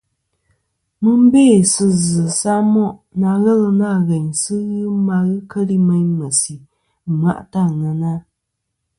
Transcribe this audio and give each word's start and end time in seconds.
Mɨ 1.01 1.11
n-bê 1.23 1.45
sɨ 1.73 1.85
zɨ̀ 2.07 2.27
samoʼ 2.39 2.93
na 3.19 3.29
ghelɨ 3.43 3.69
nâ 3.79 3.89
ghèyn 4.07 4.27
sɨ 4.41 4.53
ghɨ 4.69 4.83
ma 5.05 5.15
ghɨ 5.27 5.37
keli 5.51 5.77
meyn 5.87 6.07
mèsì 6.19 6.55
ɨ̀mwaʼtɨ 7.09 7.59
ɨ 7.63 7.63
àŋena. 7.67 8.11